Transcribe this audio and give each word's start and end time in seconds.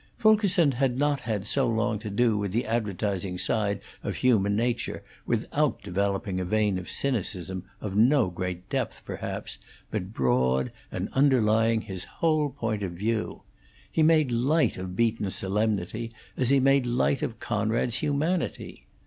Fulkerson 0.17 0.71
had 0.71 0.97
not 0.97 1.19
had 1.19 1.45
so 1.45 1.67
long 1.67 1.99
to 1.99 2.09
do 2.09 2.35
with 2.35 2.51
the 2.51 2.65
advertising 2.65 3.37
side 3.37 3.81
of 4.01 4.15
human 4.15 4.55
nature 4.55 5.03
without 5.27 5.79
developing 5.83 6.39
a 6.41 6.43
vein 6.43 6.79
of 6.79 6.89
cynicism, 6.89 7.65
of 7.81 7.95
no 7.95 8.27
great 8.31 8.67
depth, 8.67 9.03
perhaps, 9.05 9.59
but 9.91 10.11
broad, 10.11 10.71
and 10.91 11.07
underlying 11.13 11.81
his 11.81 12.05
whole 12.05 12.49
point 12.49 12.81
of 12.81 12.93
view; 12.93 13.43
he 13.91 14.01
made 14.01 14.31
light 14.31 14.75
of 14.75 14.95
Beaton's 14.95 15.35
solemnity, 15.35 16.11
as 16.35 16.49
he 16.49 16.59
made 16.59 16.87
light 16.87 17.21
of 17.21 17.39
Conrad's 17.39 17.97
humanity. 17.97 18.87